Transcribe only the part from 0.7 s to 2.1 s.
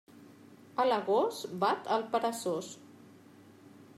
A l'agost bat el